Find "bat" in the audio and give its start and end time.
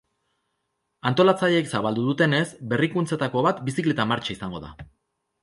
3.49-3.63